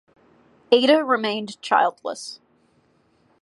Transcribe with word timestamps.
Ada 0.71 1.03
remained 1.05 1.61
childless. 1.61 2.39